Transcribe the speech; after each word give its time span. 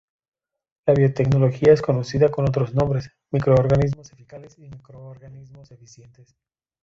La 0.87 0.95
biotecnología 0.95 1.73
es 1.73 1.81
conocida 1.83 2.29
con 2.31 2.49
otros 2.49 2.73
nombres: 2.73 3.11
Microorganismos 3.29 4.11
Eficaces 4.11 4.57
y 4.57 4.63
Microorganismos 4.67 5.69
Eficientes. 5.69 6.35